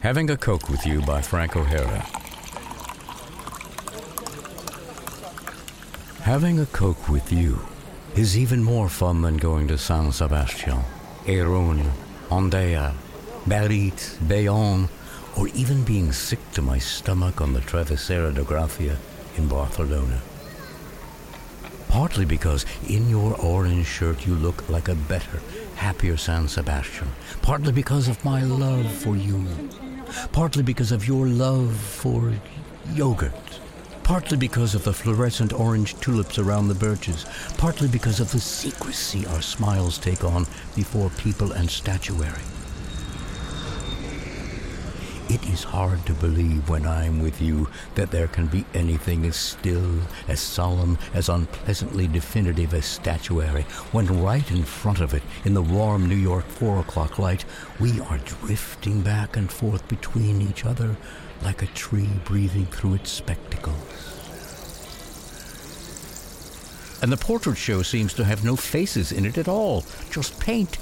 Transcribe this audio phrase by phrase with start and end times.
[0.00, 2.00] Having a Coke with You by Frank O'Hara.
[6.22, 7.58] Having a Coke with you
[8.16, 10.78] is even more fun than going to San Sebastian,
[11.26, 11.90] Irun,
[12.30, 12.94] Hendaye,
[13.46, 14.88] Biarritz, Bayonne,
[15.36, 18.96] or even being sick to my stomach on the Travesera de Gracia
[19.36, 20.22] in Barcelona.
[21.90, 25.42] Partly because in your orange shirt you look like a better,
[25.76, 27.08] happier San Sebastian.
[27.42, 29.44] Partly because of my love for you.
[30.32, 32.32] Partly because of your love for
[32.92, 33.60] yogurt.
[34.02, 37.26] Partly because of the fluorescent orange tulips around the birches.
[37.58, 42.42] Partly because of the secrecy our smiles take on before people and statuary.
[45.30, 49.36] It is hard to believe when I'm with you that there can be anything as
[49.36, 53.62] still, as solemn, as unpleasantly definitive as statuary,
[53.92, 57.44] when right in front of it, in the warm New York four o'clock light,
[57.78, 60.96] we are drifting back and forth between each other
[61.44, 63.76] like a tree breathing through its spectacles.
[67.02, 70.76] And the portrait show seems to have no faces in it at all, just paint.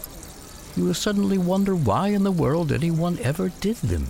[0.75, 4.09] You will suddenly wonder why in the world anyone ever did them.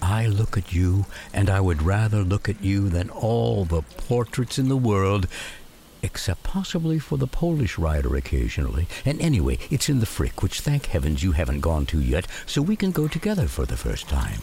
[0.00, 4.58] I look at you, and I would rather look at you than all the portraits
[4.58, 5.26] in the world,
[6.02, 8.86] except possibly for the Polish rider occasionally.
[9.04, 12.62] And anyway, it's in the Frick, which thank heavens you haven't gone to yet, so
[12.62, 14.40] we can go together for the first time.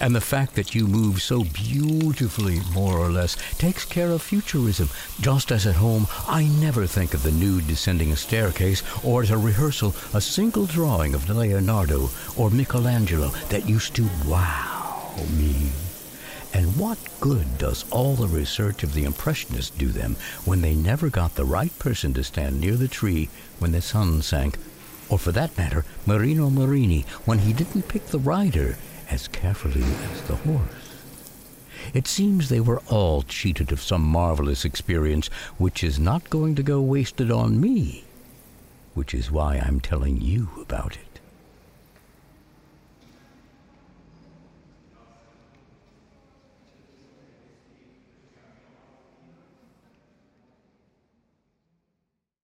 [0.00, 4.88] And the fact that you move so beautifully, more or less, takes care of futurism.
[5.20, 9.30] Just as at home, I never think of the nude descending a staircase, or at
[9.30, 15.72] a rehearsal, a single drawing of Leonardo or Michelangelo that used to wow me.
[16.54, 21.10] And what good does all the research of the Impressionists do them when they never
[21.10, 24.58] got the right person to stand near the tree when the sun sank?
[25.08, 28.76] Or for that matter, Marino Marini, when he didn't pick the rider
[29.10, 30.96] as carefully as the horse.
[31.94, 36.62] It seems they were all cheated of some marvelous experience which is not going to
[36.62, 38.04] go wasted on me,
[38.94, 41.17] which is why I'm telling you about it.